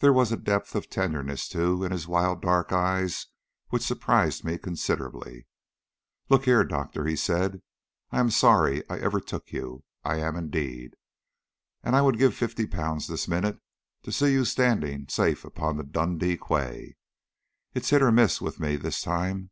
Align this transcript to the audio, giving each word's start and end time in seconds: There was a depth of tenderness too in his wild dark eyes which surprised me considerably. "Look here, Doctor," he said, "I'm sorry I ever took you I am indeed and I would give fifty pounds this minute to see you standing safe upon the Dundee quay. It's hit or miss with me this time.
There 0.00 0.12
was 0.12 0.32
a 0.32 0.36
depth 0.36 0.74
of 0.74 0.90
tenderness 0.90 1.48
too 1.48 1.84
in 1.84 1.92
his 1.92 2.08
wild 2.08 2.42
dark 2.42 2.72
eyes 2.72 3.26
which 3.68 3.84
surprised 3.84 4.42
me 4.42 4.58
considerably. 4.58 5.46
"Look 6.28 6.44
here, 6.46 6.64
Doctor," 6.64 7.04
he 7.04 7.14
said, 7.14 7.62
"I'm 8.10 8.30
sorry 8.30 8.82
I 8.90 8.98
ever 8.98 9.20
took 9.20 9.52
you 9.52 9.84
I 10.02 10.16
am 10.16 10.34
indeed 10.34 10.96
and 11.84 11.94
I 11.94 12.02
would 12.02 12.18
give 12.18 12.34
fifty 12.34 12.66
pounds 12.66 13.06
this 13.06 13.28
minute 13.28 13.60
to 14.02 14.10
see 14.10 14.32
you 14.32 14.44
standing 14.44 15.06
safe 15.06 15.44
upon 15.44 15.76
the 15.76 15.84
Dundee 15.84 16.36
quay. 16.36 16.96
It's 17.74 17.90
hit 17.90 18.02
or 18.02 18.10
miss 18.10 18.40
with 18.40 18.58
me 18.58 18.74
this 18.74 19.00
time. 19.02 19.50